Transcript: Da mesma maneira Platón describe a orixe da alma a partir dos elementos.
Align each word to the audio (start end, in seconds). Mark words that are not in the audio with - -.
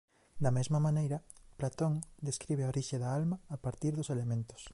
Da 0.43 0.51
mesma 0.57 0.79
maneira 0.87 1.17
Platón 1.59 1.93
describe 2.27 2.61
a 2.63 2.71
orixe 2.73 2.95
da 3.03 3.09
alma 3.19 3.37
a 3.55 3.57
partir 3.65 3.91
dos 3.95 4.09
elementos. 4.15 4.61